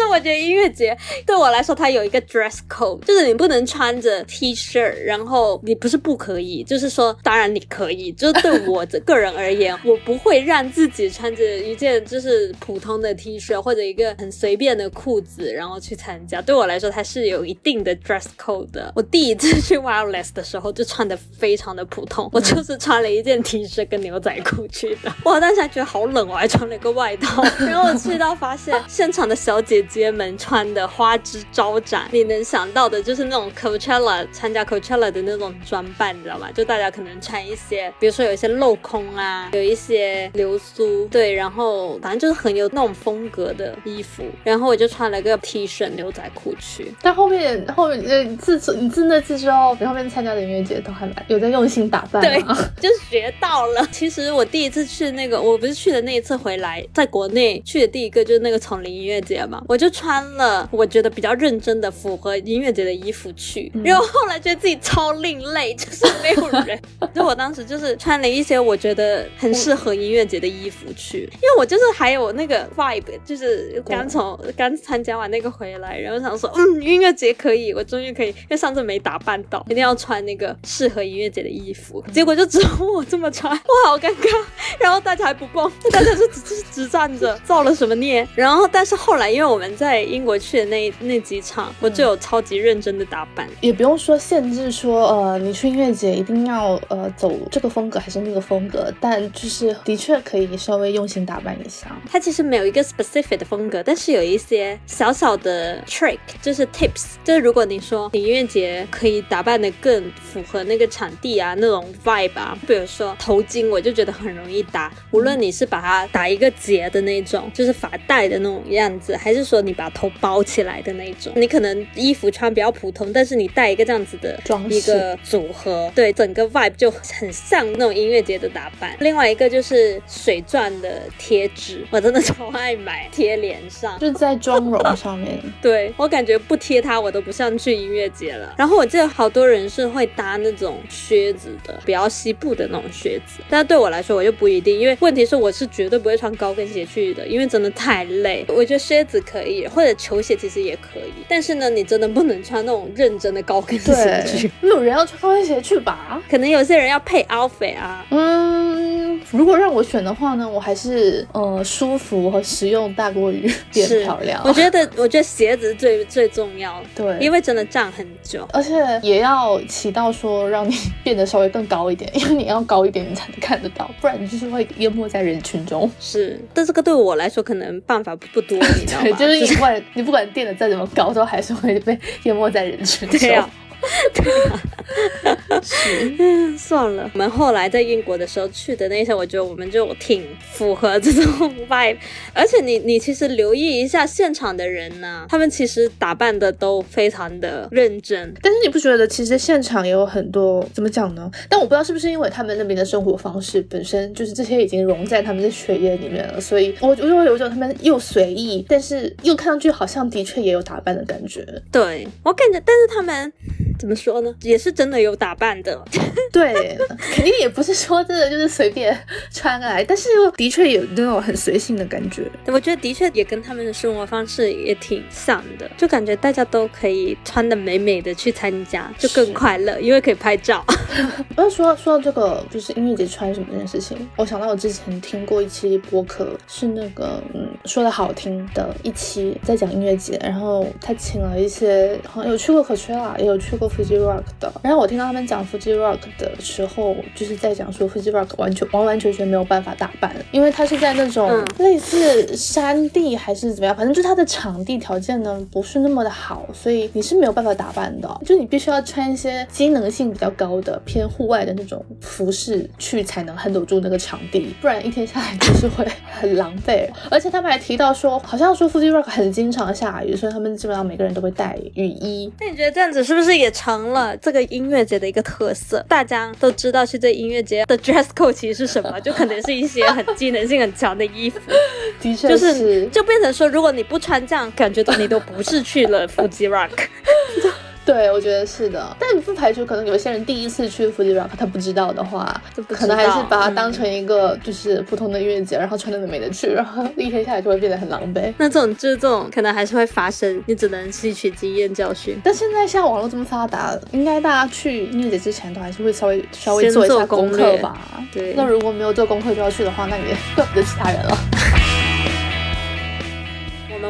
[0.00, 16.40] 实我觉得音乐节对我来说，它有一个 dress code，就是你不能穿着 T 恤，然后你不是不可以，就是说当然你可以，就是对我 这个人而言，我不会让自己穿着一件就是普通的 T 恤或者一个很随便的裤子，然后去参加。
[16.40, 18.92] 对我来说，它是有一定的 dress code 的。
[18.94, 25.12] 我第一次去 Wireless 的时候，就穿的非常的普通，我就是穿了一件 T 恤跟牛仔裤去的。
[25.24, 27.42] 哇当时还觉得好冷，我还穿了一个外套。
[27.66, 36.50] 然后我去到发现，现场的小姐姐们穿的花枝招展，你能想到的就是那种 Coachella 参加 Coachella 的那种装扮，你知道吗？
[36.52, 44.24] 就大家可能穿一些，比如说有一些镂空啊，有一些流苏，对，然后反正就是很有那种风格的衣服。
[44.44, 46.94] 然后我就穿了个 T 恤牛仔裤去。
[47.02, 52.40] 但后面后面呃，自从你自那次之后，你后面参加的音乐节都还蛮有在用心打扮对？，
[52.80, 53.86] 就学到了。
[53.92, 66.78] 其实我第一次去那个，我不是去的那一次回来，在国内去的第一个就是那个丛林音乐节嘛，我就穿了我觉得比较认真的符合音乐节的衣服去，然后后来觉得自己超另类，就是没有人。
[67.14, 84.44] 就我当时就是穿了一些我觉得很适合音乐节的衣服去，因为我就是还有那个 vibe，就是刚从刚参加完那个回来，然后想说，嗯，音乐节可以，我终于可以，因为上次没打扮到，一定要穿那个适合音乐节的衣服，结果就只有我这么穿，我好尴尬。
[84.78, 88.26] 然后大家还不逛， 大家就只只只站着，造了什么孽？
[88.34, 93.48] 然后但是后来，因为我们在英国去的那那几场，我就有超级认真的打扮。
[93.60, 101.96] 也不用说限制说，呃，你去音乐节一定要呃走这个风格还是那个风格，但就是的确可以稍微用心打扮一下。
[102.10, 124.38] 它其实没有一个 specific 的风格，但是有一些小小的 trick，就是 tips，就是如果你说你音乐节可以打扮的更符合那个场地啊那种 vibe 啊，比如说头巾，我就觉得很容易搭，无论你是把它打一个结的那种，就是发带的那种样子，还是说你把头包起来的那种，你可能衣服穿比较普通，但是你带一个这样子的
[124.68, 128.96] 一个组合，对整个 vibe 就很像那种音乐节的打扮。
[129.00, 133.98] 另外一个就是水钻的贴纸，我真的超爱买贴脸上。
[133.98, 138.54] 就是在妆容上面， 对我感觉不贴它，我都不像去音乐节了。
[138.56, 148.44] 然后我记得好多人是会搭那种靴子的，比较西部的那种靴子，但是对我来说我就不一定，因为问题是我是绝对不会穿高跟鞋去的，因为真的太累。
[148.48, 156.20] 我觉得靴子可以，或者球鞋其实也可以，但是呢，你真的不能穿那种认真的高跟鞋去对。，没有人要穿高跟鞋去吧？
[156.28, 164.42] 可能有些人要配 outfit 啊，嗯，如果让我选的话呢，我还是呃舒服和实用大过于变是漂亮。
[164.44, 168.46] 我觉得，我觉得鞋子最最重要，对，因为真的站很久。
[168.52, 175.90] 而且也要起到说让你变得稍微更高一点， 因为你要高一点你才能看得到，不然你就是会淹没在人群中。
[176.00, 179.18] 是，但这个对我来说可能办法不不多，你知道 对，吗？
[179.18, 183.18] 就是你不管你不管垫的再怎么高，都还是会被淹没在人群中。
[183.18, 183.48] 对啊，
[185.62, 187.10] 是，嗯，算了。
[187.14, 191.22] 我们后来在英国的时候去的那些，我觉得我们就挺符合这种
[191.68, 191.96] vibe。
[192.32, 198.32] 而且你你其实留意一下现场的人呢，他们其实打扮的都非常的认真。
[198.42, 201.30] 但是你不觉得其实现场也有很多怎么讲呢？
[201.48, 211.44] 但我不知道是不是因为他们那边的生活方式本身就是这些已经融在他们的血液里面了，所以我我就会有一种他们又随意，但是又看上去好像的确也有打扮的感觉。
[211.72, 213.32] 对我感觉，但是他们
[213.78, 215.82] 怎么说呢，也是真的有打扮的。
[216.32, 216.76] 对，
[217.14, 218.96] 肯定也不是说真的就是随便
[219.30, 222.30] 穿来，但是又的确有那种很随性的感觉。
[222.46, 230.64] 我觉得的确也跟他们的生活方式也挺像的，就感觉大家都可以穿的美美的去参加，就更快乐，因为可以拍照。
[231.34, 266.88] 不要说说到这个，就是音乐节穿什么这件事情，我想到我之前听过一期播客，是那个嗯说的好听的一期，在讲音乐节，然后他请了一些好像有去过 Coachella，也有去过 Fuji Rock 的，然后我听到他们讲 Fuji Rock 的时候，就是在讲说 Fuji Rock 完全完完全全没有办法打扮，因为它是在那种嗯类似山地还是怎么样，反正就是它的场地条件呢不是那么的好，所以你是没有办法打扮的，就你必须要穿一些机能性比较高的偏户外的那种服饰去才能 handle 住那个场地，不然一天下来就是会很狼狈。
[267.10, 272.32] 而且他们还提到说，好像说 Fuji Rock 很经常下雨，所以他们基本上每个人都会带雨衣。
[272.40, 275.82] 那你觉得这样子是不是也成了这个音乐节的一个特色？
[275.88, 281.40] 大家都知道去这音乐节的 dress code 其实是什么，就可能是一些很机能性很强的衣服，
[282.00, 286.70] 的确，就是就变成说，如果你不穿这样，感觉到你都不是去了 Fuji Rock。
[287.86, 298.34] 对，我觉得是的，但不排除可能有些人第一次去 Fuji Rock，他不知道的话，可能还是把它当成一个就是普通的音乐节，然后穿的美美的去，然后一天下来就会变得很狼狈。
[298.38, 302.18] 那这种就是这种可能还是会发生，你只能吸取经验教训。
[302.24, 307.78] 但现在像网络这么发达，应该大家去音乐节之前都还是会稍微稍微做一下功课吧？
[308.12, 308.34] 对。
[308.36, 311.16] 那如果没有做功课就要去的话，那也 怪不得其他人了。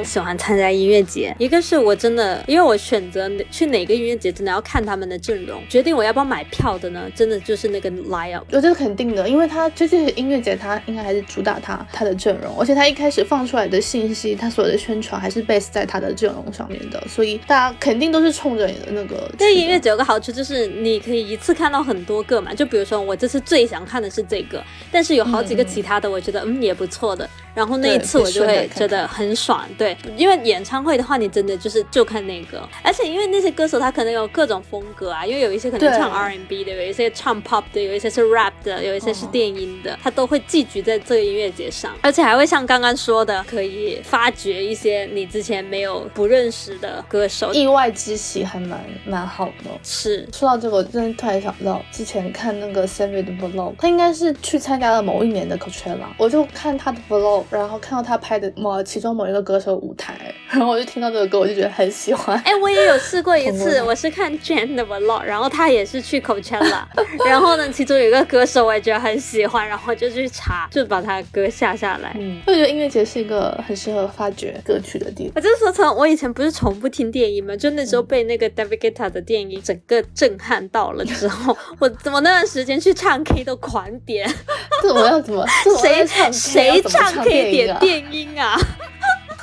[0.04, 7.10] 喜欢参加音乐节，一个是我真的，因为我选择去哪个音乐节，真的要看他们的阵容，决定我要不要买票的呢？
[7.14, 19.28] 真的就是那个 line up，我觉得肯定的，因为他这些音乐节，他应该还是主打他他的阵容，而且他一开始放出来的信息，他所有的宣传还是 base 在他的阵容上面的，所以大家肯定都是冲着你的那个。
[19.36, 24.62] 对音乐节有个好处就是你可以一次看到很多个嘛，就比如说我这次最想看的是这个，
[24.92, 30.76] 但是有好几个其他的，我觉得嗯也不错的，然后那一次我就会觉得很爽，对，因为演唱。
[30.86, 49.70] 会的话，你真的就是就看那个，而且因为那些歌手他可能有各种风格啊，因为有一些可能唱 R&B 的，有一些唱 Pop 的，有一些是 Rap 的，有一些是电音的，他都会寄居在这个音乐节上，而且还会像刚刚说的，可以发掘一些你之前没有不认识的歌手，意外之喜还蛮蛮好的。
[49.82, 50.28] 是。
[50.32, 60.14] 说到这个，我真的突然想到，之前看那个 Sammy 的 Vlog，他应该是去参加了某一年的 Coachella，我就看他的 Vlog，然后看到他拍的某其中某一个歌手舞台。
[60.48, 62.38] 然后我就听到这个歌，我就觉得很喜欢。
[62.44, 66.84] 哎，我也有试过一次，我是看 Jane 的 Vlog，然后他也是去 Coachella，
[67.26, 72.14] 然后呢，其中有一个歌手我也觉得很喜欢，然后就去查，就把他歌下下来。
[72.18, 75.32] 嗯，我觉得音乐节是一个很适合发掘歌曲的地方。
[75.34, 77.56] 我就是说，从我以前不是从不听电音嘛？
[77.56, 84.32] 就那时候被那个 David Guetta 的电音整个震撼到了之后，我怎么那段时间去唱 K 都狂点？
[84.80, 85.44] 这我要怎么？
[85.82, 88.58] 谁谁唱 K 点电音啊？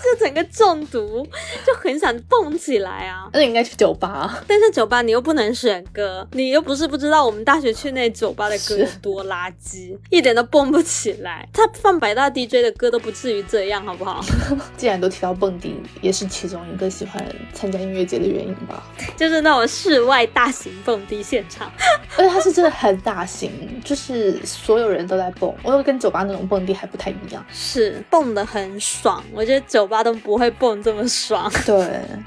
[0.03, 1.25] 就整个中毒，
[1.65, 3.29] 就很想蹦起来啊！
[3.31, 11.47] 那你应该去酒吧，但是酒吧你又不能选歌，你又不是不知道我们大学去那酒吧的歌有多垃圾，一点都蹦不起来。
[11.53, 14.21] 他放百大 DJ 的歌都不至于这样，好不好？
[14.75, 18.83] 既然都提到蹦迪，也是其中一个喜欢参加音乐节的原因吧。
[19.15, 21.71] 就是那种室外大型蹦迪现场，
[22.17, 23.49] 而且它是真的很大型，
[23.85, 25.53] 就是所有人都在蹦。
[25.63, 29.23] 我又跟酒吧那种蹦迪还不太一样，是蹦的很爽。
[29.33, 29.92] 我觉得酒吧。
[30.01, 31.75] 都不会蹦这么爽， 对，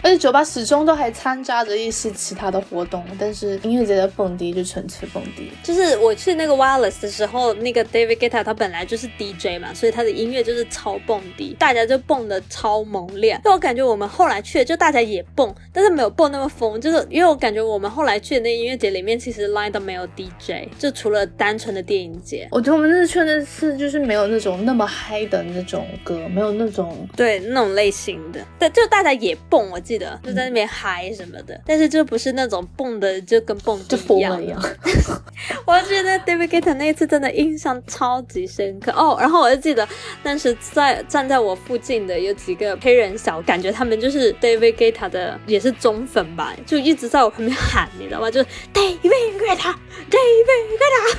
[0.02, 5.50] 而且酒吧始终都还掺杂着一些其他的活动，但是音乐节的蹦迪就纯粹蹦迪。
[5.62, 13.40] 就是我去那个 Wireless 的时候，那个 David Guetta 他本来就是 DJ 嘛，所以他的音乐就是超蹦迪，大家就蹦的超猛烈。
[13.42, 22.46] 但我感觉我们后来去，就大家也蹦，但是没有蹦那么疯，就是因为我感觉我们后来去的那音乐节里面，其实 line 都没有 DJ，就除了单纯的电影节。
[22.50, 27.40] 我觉得我们那次去那次就是没有那种那么嗨的那种歌，没有那种对。
[27.56, 34.62] 那种类型的，对，就大家也蹦，我记得就在那边嗨什么的，但是就不是那种蹦的，就跟蹦迪一样。
[35.64, 39.16] 我觉得 David Guetta 那一次真的印象超级深刻哦。
[39.18, 39.88] 然后我就记得，
[40.22, 48.30] 当时在站在我附近的有几个黑人小，感觉他们就是 David Guetta 的，也是忠粉吧，就一直在我旁边喊，你知道吗？
[48.30, 51.16] 就是 David Guetta，David Guetta，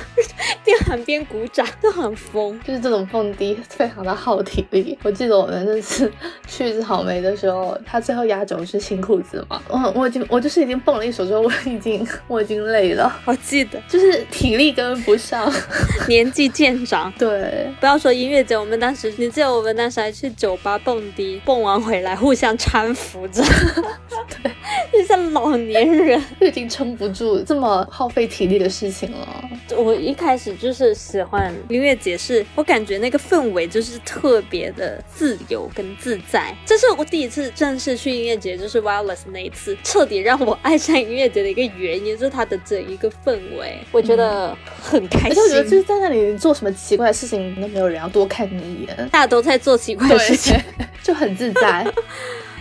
[0.64, 2.60] 边喊边鼓掌，就很疯。
[2.62, 4.96] 就是这种蹦迪非常的耗体力。
[5.02, 6.12] 我记得我们那次。
[6.46, 9.60] 去草莓的时候，他最后压轴是新裤子嘛？
[9.68, 13.20] 我我已经我就是已经蹦了一首之后，我已经我已经累了。
[13.24, 15.50] 我记得就是体力跟不上，
[16.08, 17.12] 年纪渐长。
[17.18, 23.42] 对，不要说音乐节，我们当时你记得我们当时还去酒吧蹦迪，蹦完回来互相搀扶着，
[24.42, 24.50] 对，
[24.92, 29.44] 就像老年人， 已经撑不住这么耗费体力的事情了。
[29.76, 36.54] 我一开始就是喜欢音乐节，是我感觉那个氛围就是特别的自由跟自在。
[36.64, 45.42] 这是我第一次正式去音乐节，就是 Wireless 那一次，彻底让我爱上音乐节的一个原因，就是它的整一个氛围，我觉得很开心。
[45.42, 50.56] 我觉得就是在那里做什么奇怪的事情，都没有人要多看你一眼，大家都在做奇怪的事情，
[51.04, 51.86] 就很自在。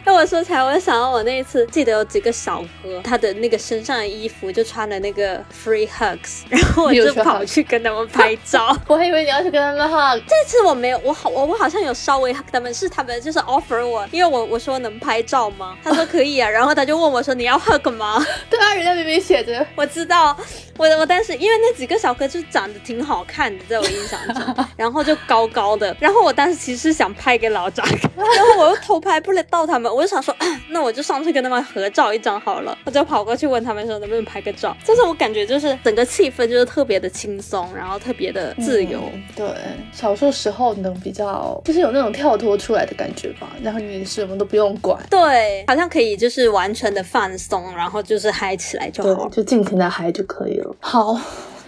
[0.08, 8.74] 那我说起来，我就想到我那一次，记得有几个小哥，他的那个身上的衣服就穿了那个 free hugs，然后我就跑去跟他们拍照。
[8.88, 15.78] 我还以为你要去跟他们 hug，这次我没有，我好我我好像有稍微 hug 他们，是他们就是 offer 我，因为我我说能拍照吗？
[15.84, 18.26] 他说可以啊，然后他就问我说你要 hug 吗？
[18.50, 20.38] 对啊，人家明明写着， 我知道。
[20.78, 27.84] 我我当时因为那几个小哥就长得挺好看的，在我印象中，然后就高高的，然后我当时其实想拍给老张，
[28.16, 30.36] 然后我又偷拍不了到他们，我就想说，
[30.70, 34.78] 那我就上去跟他们合照一张好了，我就跑过去问他们说能不能拍个照。
[34.86, 39.02] 就是我感觉就是整个气氛就是特别的轻松，然后特别的自由。
[39.36, 39.48] 对，
[39.92, 50.76] 小时候时候能比较就是有那种跳脱出来的感觉吧，然后你什么都不用管，对，好像可以就是完全的放松，然后就是嗨起来就好，就尽情的嗨就可以了。
[50.80, 51.20] 好。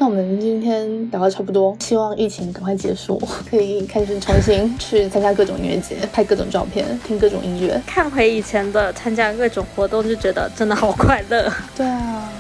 [0.02, 7.82] 那我们今天聊的差不多，希望疫情赶快结束，可以开始重新去参加各种音乐节，拍各种照片，听各种音乐。
[7.86, 11.52] 看回以前的参加各种活动，就觉得真的好快乐。
[11.76, 12.32] 对啊，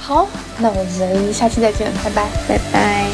[0.00, 0.26] 好，
[0.58, 3.13] 那我们下期再见，拜拜，拜拜。